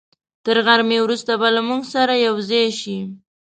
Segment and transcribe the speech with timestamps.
[0.45, 2.97] تر غرمې وروسته به له موږ سره یوځای شي.